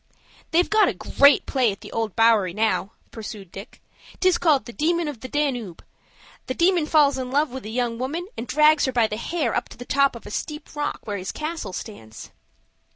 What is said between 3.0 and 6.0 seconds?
pursued Dick. "'Tis called the 'Demon of the Danube.'